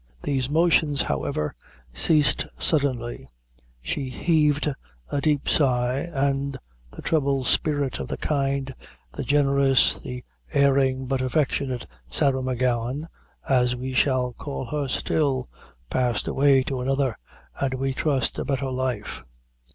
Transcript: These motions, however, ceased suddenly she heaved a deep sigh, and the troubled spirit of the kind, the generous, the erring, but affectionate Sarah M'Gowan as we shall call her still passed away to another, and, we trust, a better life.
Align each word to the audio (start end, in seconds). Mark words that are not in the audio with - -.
These 0.23 0.49
motions, 0.49 1.03
however, 1.03 1.53
ceased 1.93 2.47
suddenly 2.57 3.27
she 3.83 4.09
heaved 4.09 4.67
a 5.11 5.21
deep 5.21 5.47
sigh, 5.47 6.09
and 6.11 6.57
the 6.89 7.03
troubled 7.03 7.45
spirit 7.45 7.99
of 7.99 8.07
the 8.07 8.17
kind, 8.17 8.73
the 9.11 9.21
generous, 9.23 9.99
the 9.99 10.23
erring, 10.53 11.05
but 11.05 11.21
affectionate 11.21 11.85
Sarah 12.09 12.41
M'Gowan 12.41 13.09
as 13.47 13.75
we 13.75 13.93
shall 13.93 14.33
call 14.33 14.65
her 14.65 14.87
still 14.87 15.47
passed 15.91 16.27
away 16.27 16.63
to 16.63 16.81
another, 16.81 17.15
and, 17.59 17.75
we 17.75 17.93
trust, 17.93 18.39
a 18.39 18.43
better 18.43 18.71
life. 18.71 19.23